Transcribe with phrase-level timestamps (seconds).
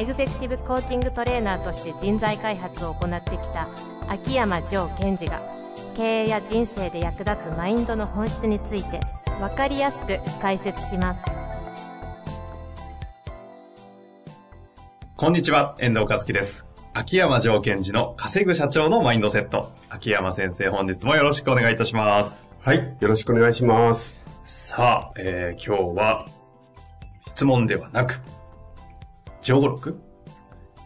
[0.00, 3.68] エグゼクティブコーチングトレーナーとして人材開発を行ってきた
[4.08, 5.42] 秋山城賢治が
[5.94, 8.98] 経営や人生で役立つマインドの本質について
[9.38, 11.22] 分かりやすく解説します
[15.18, 16.64] こんにちは、遠藤和樹です。
[16.94, 19.70] 秋山城賢治の稼ぐ社長のマインドセット。
[19.90, 22.34] 秋山先生、本日もよろしくお願いいたします。
[22.62, 24.16] はい、よろしくお願いします。
[24.44, 26.24] さあ、えー、今日は、
[27.26, 28.18] 質問ではなく、
[29.42, 29.98] 上語録？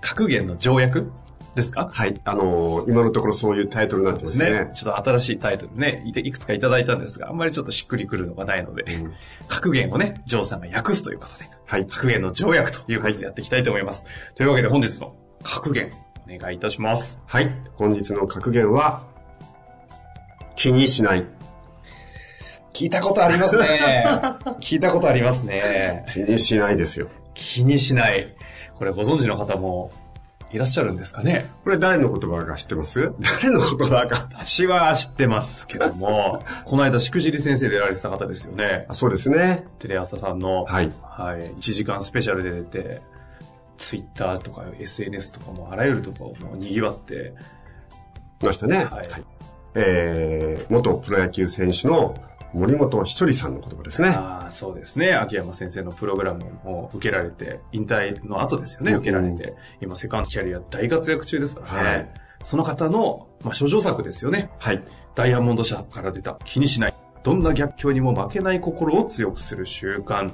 [0.01, 1.11] 格言の条約
[1.55, 1.89] ですか？
[1.93, 4.71] はい、あのー今のところそういうタイトルになってますね。
[4.75, 9.13] ちょっと新しいタイトルね、いていくつかいただいたんですが、あんまりちょっとしっくりくるのがないので、うん
[9.49, 14.07] 格言をね、ジョーさんが訳すということで、はい、格言の条約ということでやっていきたいと思います。
[14.35, 15.93] というわけで本日の格言、
[16.29, 17.21] お願いいたします。
[17.27, 19.03] はい、本日の格言は、
[20.57, 21.25] 気にしない。
[22.73, 24.05] 聞いたことありますね。
[24.61, 26.05] 聞いたことありますね。
[26.13, 27.09] 気にしないですよ。
[27.35, 28.34] 気にしない。
[28.77, 29.91] これご存知の方も
[30.53, 31.47] いらっしゃるんですかね？
[31.65, 33.13] これ誰の言葉か知ってます？
[33.41, 34.29] 誰の言葉か。
[34.33, 38.95] 私は知ってますけども、 この間しくじり先生でやられてた方ですよねあ。
[38.95, 39.65] そうですね。
[39.79, 40.93] テレ朝さんの、はい。
[41.03, 43.01] はい、1時間スペシャルで出て、
[43.77, 47.35] ツイッターとか SNS とかもあらゆるところも賑わって、
[48.43, 48.85] いましたね。
[48.85, 49.09] はい
[49.77, 52.15] えー、元プロ野球選手の
[52.55, 54.09] 森本ひとりさんの言葉ですね。
[54.09, 55.13] ああ、そうですね。
[55.15, 61.89] 秋山先生のプログラムを受けられて、引退の後ですよね、うん受けられて、今セカンドキャリア大活躍中ですからね。
[61.89, 62.11] はい
[62.45, 64.51] その方の、まあ、諸女作ですよね。
[64.59, 64.83] はい。
[65.15, 66.95] ダイヤモンド社から出た気にしない。
[67.23, 70.31] どんな逆境にも負けない心を強くする習慣。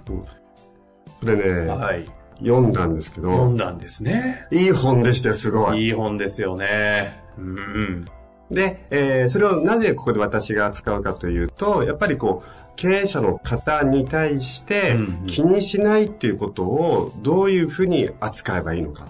[1.20, 2.04] それね、はい。
[2.40, 4.48] 読んだんですけど、読んだんですね。
[4.50, 5.86] いい本でしてすごい。
[5.86, 7.22] いい本ですよね。
[7.38, 8.04] うんうん。
[8.50, 19.06] で、えーそれをなぜここで私が扱うかというと、やっぱりこう、経営者の方に対してうんうん気にしないっていうことをどういうふうに扱えばいいのか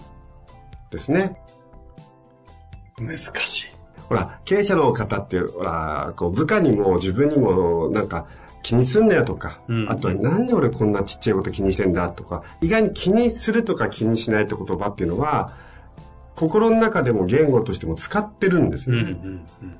[0.91, 1.37] ですね。
[2.99, 3.65] 難しい。
[4.07, 8.25] ほら、経営者の方って、ほら、こう、部下にも自分にもなんか
[8.61, 15.51] 気にすんなよとか、うんあとはなんで俺こんなちっちゃいこと気にしてんだとか、意外に気にするとか気にしないって言葉っていうのは、
[16.41, 19.01] 心の中でも言語としても使ってるんですよね。
[19.03, 19.77] うんうんうん。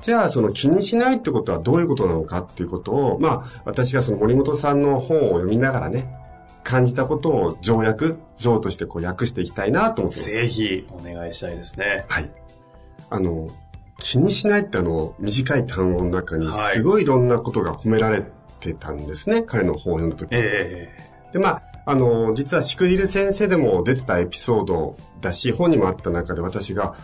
[0.00, 6.14] じゃあ、その気にしないってことはどういうことなのかっていうことを、まあ、私がその森本さんの本を読みながらね、
[6.62, 10.30] 感じたことを条約、条としてこう訳していきたいなと思ってます。
[10.30, 12.04] ぜひお願いしたいですね。
[12.08, 12.30] はい。
[13.10, 13.48] あの、
[13.98, 18.22] 気にしないってあの、短い単語の中にはいすごいいろんなことが込められ
[18.60, 19.42] てたんですね。
[19.42, 20.28] 彼の本を読んだ時。
[20.30, 20.88] え
[21.32, 26.94] で、まあ、あの、実はしくじる先生でも出てたエピソードだし、本にもあった中で私が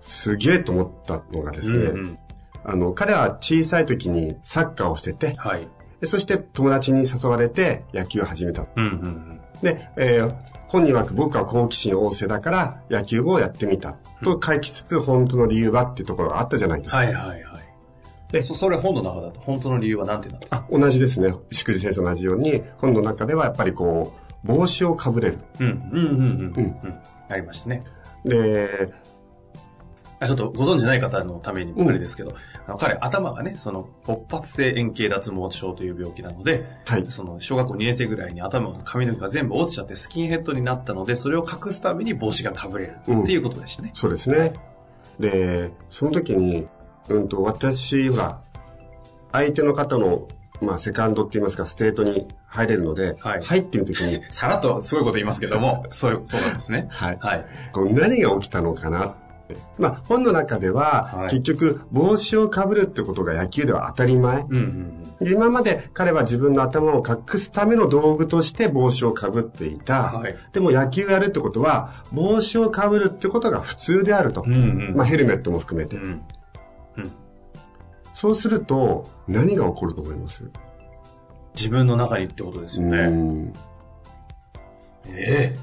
[0.00, 2.18] すげえと思ったのがえですね、うんうん
[2.64, 5.68] あの、彼は小さい時にサッカーをしてて、はい。
[6.00, 8.66] でそして友達に誘われて野球を始めた。
[8.76, 9.40] うんうんうん。
[9.62, 10.34] で、えー
[10.68, 16.98] 本人曰く僕は好奇心旺盛だから野球をやってみたと書きつつ本当の理由はっていうところがあったじゃないですか。
[16.98, 17.62] はいはいはい。
[18.30, 21.34] でそ、それ本の中だと本当の理由は何てなるあ、同じですね。
[21.50, 25.38] しくじ先生と同じように本の中ではやっぱりこう帽子をかぶれる。
[25.60, 27.00] うんうんうんうんうんうん。
[27.28, 27.84] ありましたね。
[28.24, 28.92] で、
[30.20, 32.34] あちょっとご存知ない方のためにうんあれですけど、
[32.66, 37.06] あの彼頭がね、その勃発性円形脱毛症という病気なので、はい。
[37.06, 43.90] その小学校2年生ぐらいに頭が髪の毛が全部落ちちゃってスキンヘッドになったので、それを隠すために帽子がかぶれるっていうことでしたね。
[43.94, 44.52] そうですね。
[45.20, 46.66] で、その時に、
[47.08, 48.40] うんと、私、ほら、
[49.32, 50.26] 相手の方の、
[50.60, 56.86] まあ、セカンドって言いますか、ステートに入れるので、はい入ってみる時に、さらっとすごいこと言いますけども、そうそうなんですね。
[56.90, 57.18] はい。
[57.20, 57.44] はい。
[57.72, 59.14] こう何が起きたのかな。
[59.78, 64.42] まあ、本の中では、はい結局、帽子をかぶるってことが野球では当たり前。
[64.42, 69.80] うんうんで今まで彼は自分の頭を隠すための道具として帽子をかぶっていうん。
[69.80, 70.02] た。
[70.12, 70.36] はい。
[70.52, 74.44] でも野球やるってことは、帽子をかぶるってことが普通であると。
[74.46, 74.94] うんうん。
[74.96, 75.96] まあ、ヘルメットも含めて。
[75.96, 76.22] うん。
[78.26, 78.30] うん。
[78.30, 80.44] そうすると、何が起こると思います？
[81.54, 83.08] 自分の中にってことですようね。
[83.08, 83.52] ん
[85.08, 85.56] ええ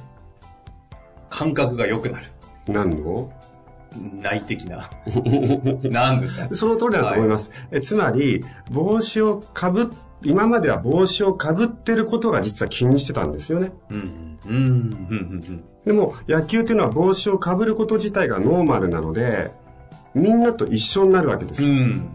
[1.30, 2.26] 感覚が良くなる。
[2.68, 3.32] 何の？
[4.22, 4.90] 内的な。
[5.90, 6.48] 何ですか？
[6.54, 7.52] その通りだと思います。
[7.72, 9.86] えつまり、帽子をかぶっ、
[10.24, 13.72] 今までは帽子をかぶってることが実は気にしてたんですよね。
[13.90, 14.40] うん。
[14.46, 14.56] うん。
[14.56, 14.64] うん。
[14.64, 14.64] う
[15.52, 15.64] ん。
[15.86, 19.52] でも野球っていうのは帽子をかぶること自体がノーマルなので、
[20.14, 21.64] みんなと一緒になるわけです。
[21.64, 21.70] うん。
[21.70, 22.10] うん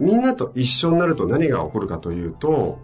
[0.00, 2.78] みんなと一緒になると何が起こるかというと、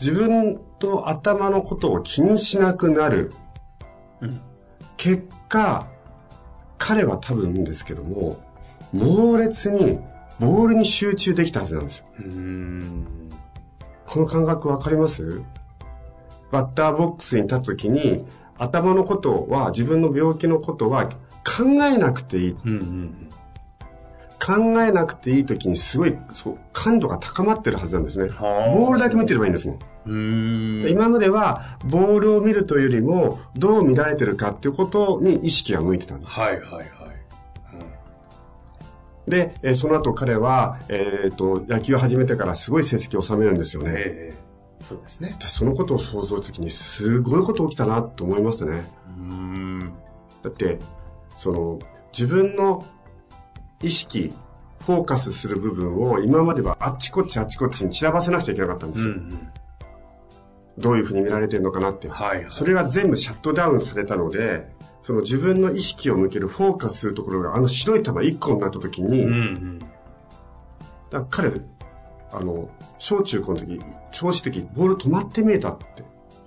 [0.00, 3.32] 自分と頭のことを気にしなくなる。
[4.20, 4.40] うん
[4.96, 5.86] 結果、
[6.78, 8.38] 彼は多分ですけども、
[8.92, 9.98] 猛烈に
[10.40, 12.06] ボールに集中できたはずなんですよ。
[12.20, 13.28] うん。
[14.06, 15.42] この感覚わかります？
[16.50, 18.24] バッターボックスに立つときに、
[18.56, 22.56] 頭のことは、自分の病気のことは考えなくていい。
[22.64, 23.28] うんうん
[24.44, 28.28] 考えなくていいときにすごい、そう、感度が高まってるはずなんですね。
[28.28, 29.78] はあボールだけ見てればいいんですもん。
[30.06, 30.82] うん。
[30.82, 30.90] うん。
[30.90, 36.32] 今までは、ボールを見るというよりも、どう見られてるかっていうことに意識が向いてたんです。
[36.32, 37.04] はいはいはい。
[39.28, 43.92] で、えーその後彼は、えっ、と、野球を始めてからすごい成績を収めるんですよね。
[43.94, 44.44] ええ
[44.80, 45.34] そうですね。
[45.40, 48.84] 私そのことを想像したときに、すごいこと起きたなと思いましたね。
[49.16, 49.78] うん。
[50.42, 50.78] だって、
[51.38, 51.78] その、
[52.12, 52.84] 自分の
[53.84, 54.32] 意識、
[54.84, 59.08] フォーカスする部分を今まではあっちこっちあっちこっちに散らばせなくちゃいけなかったんですよ。
[59.12, 59.48] うん。
[60.76, 62.08] どういうふうに見られてるのかなって。
[62.08, 62.46] はいはい。
[62.48, 64.66] それが全部シャットダウンされたので、
[65.02, 69.78] その自分の意識を向けるフォーカスするところがあの白い玉1個になった時に、うんう
[71.10, 71.26] だん。
[71.28, 71.60] から彼、
[72.32, 73.78] あの、小中高の時、
[74.10, 76.02] 調子的ボール止まって見えたって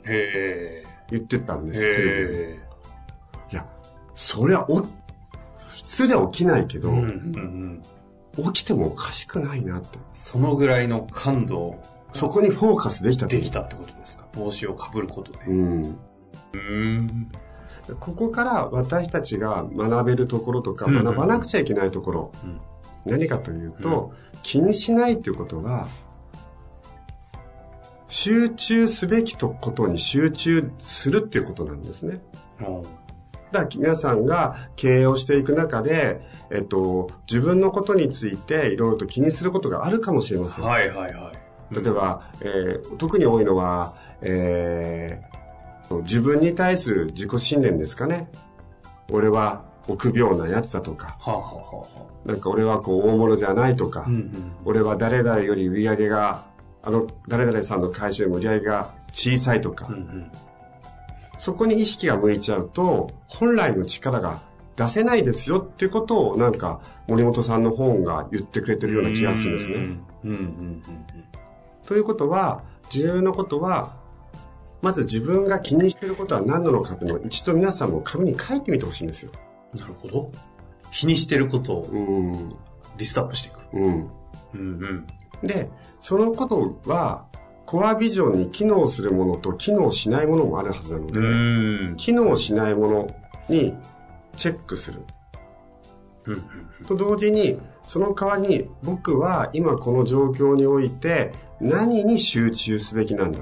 [0.06, 1.72] へ言ってたんえ。
[1.72, 2.60] ですテレビでへ
[3.52, 3.66] いや、
[4.16, 4.66] そりゃ
[5.88, 6.82] 通では起きないけえ。
[6.82, 7.82] ど、うんうん
[8.38, 8.52] うん。
[8.54, 9.98] 起きてもおかしくないなって。
[10.14, 11.82] そのぐらいの感度
[12.14, 14.28] そこにフォーカスできたとできたってことですか？
[14.34, 15.40] 帽子をかぶることで。
[15.46, 15.98] うん。
[16.54, 17.32] うん。
[18.00, 22.60] ここから私たちが学べるところとか、うんうん学ばなくちゃいけないところ、うん
[23.06, 24.14] 何かというと、
[24.44, 25.88] 気にしないということは、
[28.10, 32.20] 集中すべきとことに集中するっていうことなんですね。
[32.60, 32.84] うん
[33.52, 36.22] だから皆さんが経営をしていく中で、
[36.52, 40.66] えっと、自分のことについていろいろと気にすることがあるかもしれません。
[40.66, 41.76] はいはいはい。
[41.76, 45.38] 例えば、えー特に多いのは、えー
[46.04, 48.30] 自分に対する自己信念ですかね。
[49.10, 51.86] 俺は臆病なやつだとか、はあ、は
[52.26, 54.52] あなんか俺はこう大物じゃないとか、うんうん。
[54.66, 56.44] 俺は誰々より売り上げが、
[56.84, 60.32] あの誰々さんの会社よりも売り上げが小さいとか、うんうん。
[61.38, 64.40] そこに意識が向いちゃうと、本来の力が
[64.76, 69.76] 出せないですよっていうことをなんか森本さんの本が言ってくれてるような気がするんですね。
[69.76, 70.84] うんうんうんうん
[71.86, 73.96] ということは、重要なことは、
[74.82, 79.32] まず自分が気にしていることは何なのかっていうのを一度皆さんも紙に書いてみてほしいんですよ。
[79.74, 79.80] うん。
[79.80, 80.32] なるほど。
[80.92, 82.56] 気にしてることをうん。
[82.98, 83.58] リストアップしていく。
[83.74, 84.10] うん。
[84.54, 85.08] うん
[85.42, 85.48] うん。
[85.48, 85.70] で、
[86.02, 87.26] そのことは、
[87.68, 91.96] コアビジョンに機能するものと機能しないものもあるはずなので、うん。
[91.98, 93.08] 機能しないもの
[93.50, 93.76] に
[94.38, 95.04] チェックする。
[96.26, 96.44] うん
[96.88, 103.40] と同時に、その代わりに僕は今この状況において何に集中すべきなんだ。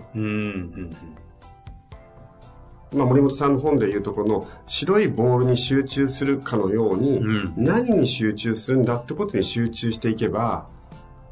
[2.96, 10.68] まあ、森本さんの本でいうとこの白いボールに集中するかのように、うん何に集中するんだってことに集中していけば、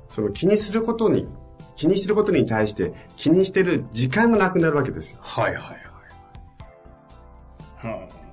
[0.10, 1.28] その気にすることに、
[1.76, 5.20] 気にしてることに対して気にしてる時間がなくなるわけですよ。
[5.22, 5.78] はいはいはい。
[7.86, 7.88] う
[8.20, 8.24] ん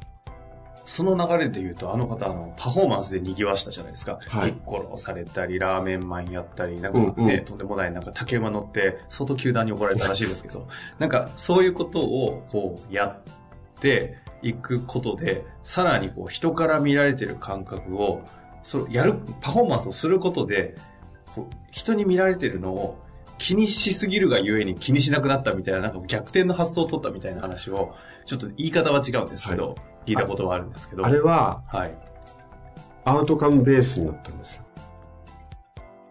[0.90, 4.18] その流れで言うと、あの方、あの、パフォーマンスで賑わしたじゃないですか。
[4.26, 10.66] はいピッコロをされたり、ラーメンマンやったり、なんかうんね、うんとんでもない、なんか竹馬乗って、相当球団に怒られたらしいですけど、
[10.98, 18.22] なんかそういうことを、こう、やっていくことで、さらにこう、人から見られてる感覚を、
[18.64, 20.74] そう、やる、パフォーマンスをすることで、
[21.36, 22.98] こう人に見られてるのを、
[23.40, 27.94] 気にしすぎるがゆえに気にしなくなったみたいな、なんか逆転の発想を取ったみたいな話を、
[28.26, 31.06] ちょっと言い方は違うんですけど、は聞いたことはあるんですけど。
[31.06, 31.94] あれははい。
[33.04, 34.64] アウトカムベースになったんですよ。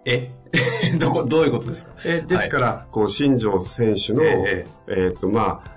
[0.05, 0.31] え？
[0.97, 1.91] どこ、どういうことですか？
[2.03, 5.71] えですから、こう、新庄選手の、ええっ、と、まあ、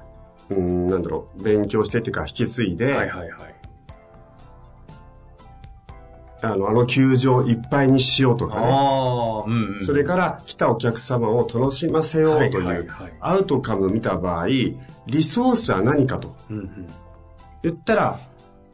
[0.48, 3.51] うん、なんだろう、勉強してっていうか、引き継いで、はいはいはい。
[6.42, 8.66] あの、あの球場いっぱいにしようとかね。
[9.46, 9.84] うん、うん。
[9.84, 14.76] それから来たお客様を楽しませようという、はいはいはいアウトカム見た場合、リ
[15.22, 16.86] ソースは何かとうんうん。
[17.62, 18.18] 言ったら、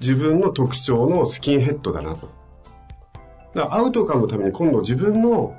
[0.01, 2.31] 自分の特徴のスキンヘッドだなと。
[3.55, 5.55] だからアウトカムのために今度自分の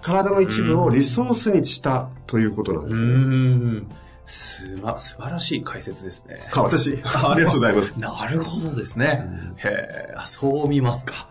[0.00, 3.08] 体の一部をリソースにしたということなんうですね。
[3.12, 3.88] ん。
[4.26, 6.40] すま、素晴らしい解説ですね。
[6.52, 7.92] あ私、ありがとうございます。
[8.00, 9.26] なるほどですね。
[9.56, 9.68] へ
[10.10, 11.28] え、あそう見ますか。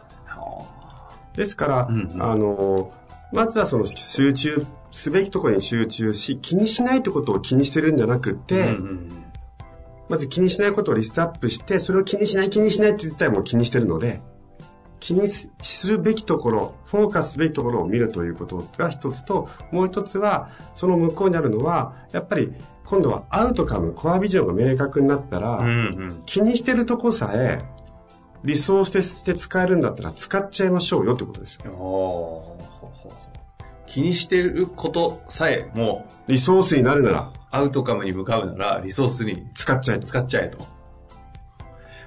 [1.34, 2.24] あですから、うんうん。
[2.24, 2.92] あの、
[3.32, 9.10] まずはその集中すべきところに集中し、気にしないってことを気にしてるんじゃなくて、ーうん。
[10.10, 14.22] まず気にしないことをリストアップして、それを気にしない気にしないって言ったらもう気にしてるので、
[15.00, 15.50] 気にす
[15.88, 22.54] るべきところ、フォーカスすべきところを見るということが一つと、もう一つは、その向こうにあるのは、やっぱり
[22.86, 25.72] 今度はアウトカム、コアビジョンが明確になったら、うんう
[26.14, 27.58] ん、気にしてるとこさえ、
[28.44, 32.58] リソースとして使えるんだったら使っちゃいましょうよってことですよ。
[33.86, 40.66] 気にしてることさえもリソースになるなら、アウトカムに向かうなら、リソースに使っちゃえ使っちゃえと。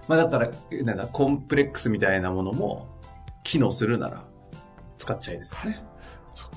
[0.08, 0.50] まあだから、
[0.82, 2.88] なんだ、コンプレックスみたいなものも
[3.44, 4.24] 機能するなら
[4.98, 5.82] 使っちゃいですよね。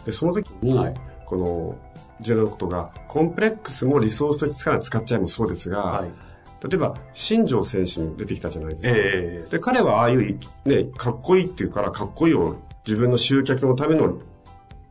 [0.05, 0.93] で、その時に、はい、
[1.25, 1.77] この
[2.21, 6.11] 重要なことが、コンプレックスもリソースとして使使っちゃいもそうですが、はい、
[6.63, 8.89] 例えば、新庄選手も出てきたじゃないですか。
[8.95, 14.19] えー、で、彼はああいう、ね、かっこいいっていうから、かっこいいを自分の集客のための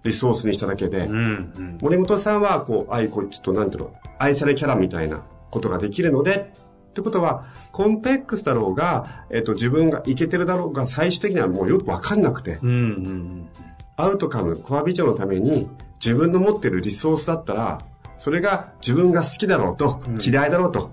[0.03, 1.17] リソースにしただけで、うん
[1.57, 6.53] うん、森本さんは、こう、ああいう、こう、ちょっと、なんていうの、愛されキャラみたいなことができるので、
[6.91, 13.49] ってことは、コンプレックスだろうが、えっ、と、自分がいけてるだろうが、最終的にはもうよくわかんなくて、うんうんうん、
[13.97, 15.69] アウトカム、コアビジョンのために、
[16.03, 17.79] 自分の持ってるリソースだったら、
[18.19, 20.91] それが自分が好きだろうと、嫌いだろうと、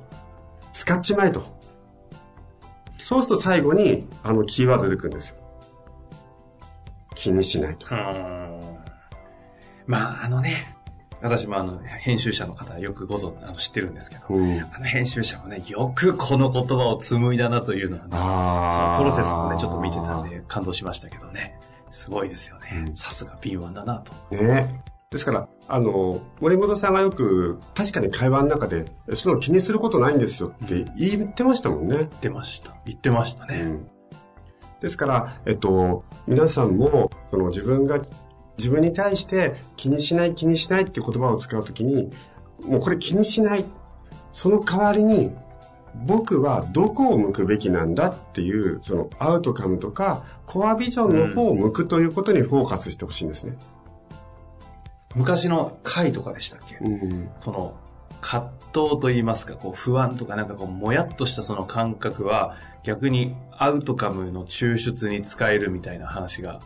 [0.76, 1.58] 使っちまえと。
[3.02, 5.38] そうすると最後に、あのキーワード出てくるんですよ。
[7.16, 7.88] 気にしないと。
[9.88, 10.76] まあ、あのね、
[11.22, 21.58] 私もあの、編集者の方よくご存あの知ってるんですけど、うん、あの編集者もね、よくこの言葉を紡いだなというのはね、そのプロセスもね、ちょっと見てたんで感動しましたけどね。
[21.90, 22.92] すごいですよね。
[22.96, 24.36] さすが敏腕だなと。
[24.36, 24.84] ね
[25.16, 31.96] ですから、あの、森本さんがよく、確かに会話の中で、その気にすることないんですよって言ってましたもんね。
[32.00, 32.76] 言ってました。
[32.86, 33.62] 言ってましたね。
[33.62, 33.88] うん、
[34.82, 38.02] ですから、えっと、皆さんも、その自分が
[38.58, 42.10] 自分に対して気にしない気にしないって言葉を使うときに、
[42.66, 43.64] もうこれ気にしない。
[44.34, 45.32] その代わりに、
[46.06, 53.54] 僕はどこを向くべきなんだっていう、そのアウトカムとか、コアビジョンの方を向くということにフォーカスしてほしいんですね。
[53.54, 53.58] うん、
[55.16, 57.76] 昔の回とかでしたっけ、うん、この
[58.22, 66.60] 葛藤といいますか、こう不安とかなんかこうもやっとしたその感覚は逆にアウトカムの抽出に使えるみたいな話が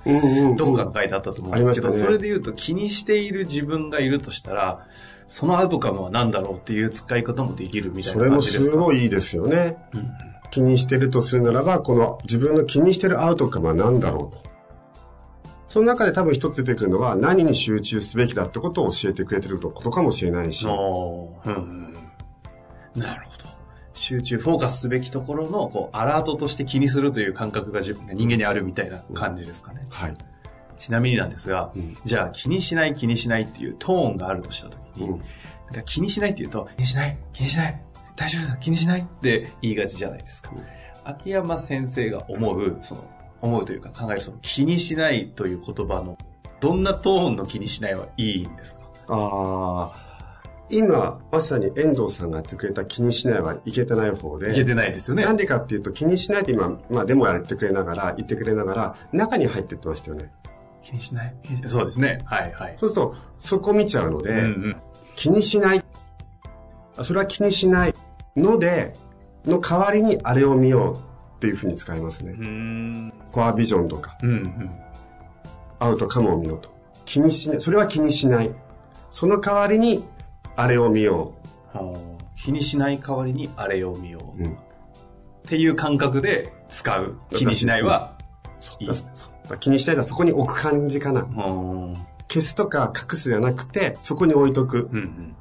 [0.58, 4.88] どこか書いてあったと思うんですけど、それで言うと気にしている自分がいるとしたら、
[5.28, 8.64] そのアウトカムは何だろうっていう使い方もできるみたいな感じですか？
[8.64, 9.78] それもすごいいいですよね。
[9.94, 10.12] うん、
[10.50, 14.49] 気にしてるとするならば、この自分の気にしてるアウトカムは何だろうと。
[15.70, 20.68] その中で多分一つ出てくるのは何に集中すべきだってことを教えてくれてることかもしれないし。
[20.68, 20.70] う
[21.50, 21.94] ん、
[22.96, 23.50] なるほど。
[23.94, 29.82] 集中、フォーカスすべきところの、こう、アラートとして気にするという感覚が人間にあるみたいな感じですかね。
[29.84, 30.18] うん、はい。
[30.80, 37.82] ちなみになんですが、うん、じゃあ気にしない気にしないっていうトーンがあるとしたときに、うん、なんか気にしないって言うと、気にしない気にしない
[38.16, 40.52] 大丈夫だ気にしないって言いがちじゃないですか。
[41.04, 43.04] 秋山先生が思う、その、
[43.42, 46.18] 思うというか考えるその気にしないという言葉の
[46.60, 48.82] どんなトーンの気にしないはいいんですか？
[49.08, 50.10] ああ
[50.72, 54.52] 今、まさに遠藤さんがやってくれた気にしないはいけてない方で。
[54.52, 55.24] いけてないですよね。
[55.24, 60.32] なんでかっていうと気にしないって今、まあデモやってくれながら、言ってくれながら、中に入ってってましたよね。
[60.84, 61.36] 気にしない？
[61.66, 62.20] そうですね。
[62.26, 62.74] はいはい。
[62.78, 64.76] そうすると、そこ見ちゃうので、うんうん、
[65.16, 65.84] 気にしない。
[67.02, 67.96] それは気にしない
[68.36, 68.94] ので、
[69.46, 71.09] の代わりにあれを見よう
[71.40, 73.14] っていうふうに使いますね。
[73.32, 74.72] コアビジョンとか、うんうん、
[75.80, 76.70] アウトカムを見ようと。
[77.06, 77.62] 気にしない。
[77.62, 78.52] それは気にしない。
[79.10, 80.04] その代わりに、
[80.58, 81.36] あれを見よ
[81.74, 81.78] う。
[82.36, 84.44] 気にしない代わりにあれを見よう。
[84.44, 84.58] うん、っ
[85.44, 87.16] ていう感覚で使う。
[87.30, 88.18] 気にしないは、
[88.82, 88.90] いい。
[89.62, 91.26] 気にしないのはそこに置く感じかな。
[92.28, 94.90] 消すとか隠すじゃなくて、そこに置いとく。
[94.92, 95.36] うんうん、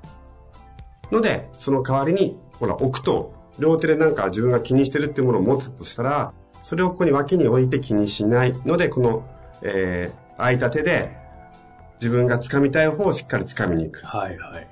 [1.11, 9.27] ので、その代わりに、ほら、置くと、両手でなんか自分が気にしてるっていうものを持ったとしたら、それをここに脇に置いて気にしないので、この、
[9.63, 11.17] えー、空いた手で
[12.01, 14.07] 自分が掴みたい方をしっかり掴みに行く。
[14.07, 14.67] はいはい。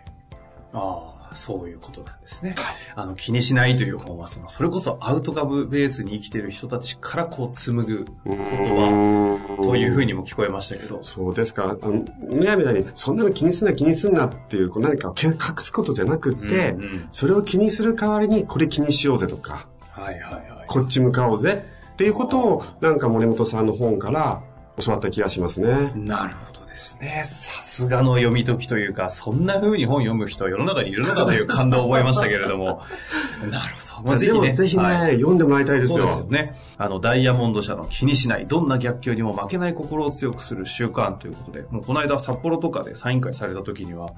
[0.72, 1.15] ああ。
[1.32, 2.54] そういうことなんですね。
[2.56, 11.02] はい、あの、気にしないという本は、その、それこそアウトカムベースに生きている人たちからこう紡ぐ言葉というふうにも聞こえましたけど。
[11.02, 11.64] そうですか。
[11.64, 20.66] あの、むやみたいに、そんなの気にすんな気にすんなっていう、こう何かを隠すことじゃなくって、うんうん、それを気にする代わりに、これ気にしようぜとか、はいはいはい。
[20.66, 24.42] こっち向かおうぜっていうことを、なんか森本さんの本から
[24.78, 25.92] 教わった気がしますね。
[25.94, 26.56] なるほど。
[26.76, 27.22] ですね。
[27.24, 32.82] さすがの読み解きというか、そんな風に本読む人世の中にいるのかという感動を覚えましたけれども。
[33.50, 34.08] なるほど。
[34.08, 35.98] まあ、ぜひね、ぜひね、はい、読んでもらいたいですよ。
[35.98, 36.54] そうですよね。
[36.78, 44.08] あの、ダイヤモンド社の気にしない、どんな逆境にも負けない心を強くする習慣ということで、もうこの間札幌とかでサイン会された時には、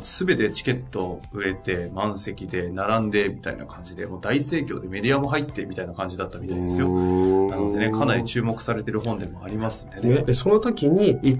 [0.00, 6.88] す、べ、てチケットを売れて、満席で、並んで、みたいな感じで、もう大盛況でメディアも入って、みたいな感じだったみたいですよ。
[6.88, 10.14] なのでね、かなり注目されてる本でもありますんでね。
[10.16, 11.38] ねでその時に、一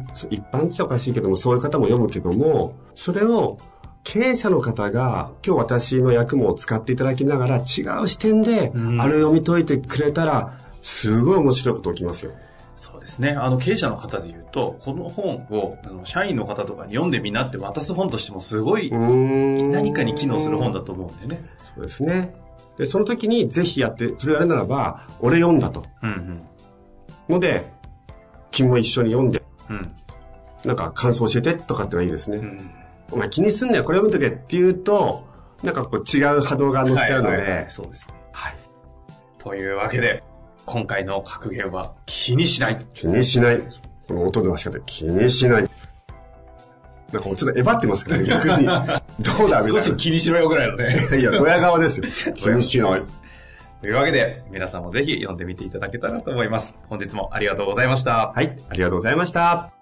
[0.52, 3.58] 般おかしいけども、そういう方も読むけども、それを
[4.04, 12.32] 経営者の方が今日私の役も使っていただきながら違う視点であれを読み解いてくれたら、すごい面白いこと起きますよ。
[12.74, 13.30] そうですね。
[13.30, 21.44] あの、経営者の方で言うと、この本を、あの、社員の方とかに読んでみなって渡す本としてもすごい、何かに機能する本だと思うんでね。
[21.58, 22.34] そうですね。
[22.76, 25.84] で、その時にぜひやって、それやるならば、俺読んだと。
[26.02, 26.42] うんうん、
[27.28, 27.70] ので、
[28.50, 29.40] 君も一緒に読んで、
[29.70, 29.94] うん、
[30.64, 32.38] なんか感想教えてとかってのはいいですね。
[32.38, 32.70] うん、
[33.12, 35.26] お前気にすんなよ、これ読むとけって言うと、
[35.62, 37.36] なんかこう違う波動が乗っちゃうので。
[37.36, 38.14] はいはいはい、そうですね。
[38.32, 38.56] はい。
[39.38, 40.22] というわけで、
[40.66, 42.86] 今回の格言は気にしない。
[42.94, 43.58] 気にしない。
[44.06, 45.68] この音の出し方、気にしない。
[47.12, 48.66] なんかもうちょっとえばってますけどね、逆に。
[48.66, 49.80] どうだみたいな。
[49.80, 50.96] 少し気にしろよぐらいのね。
[51.18, 52.08] いや、ドヤ顔ですよ。
[52.34, 53.02] 気にしない。
[53.82, 56.76] というわけで、皆さんもぜひ読んでみていただけたらと思います。
[56.88, 58.32] 本日もありがとうございました。
[58.34, 59.81] はい、ありがとうございました。